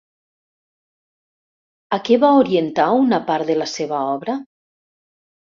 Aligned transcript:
A 1.97 2.01
què 2.09 2.19
va 2.25 2.33
orientar 2.45 2.89
una 3.03 3.23
part 3.31 3.53
de 3.53 3.59
la 3.63 3.71
seva 3.77 4.01
obra? 4.17 4.39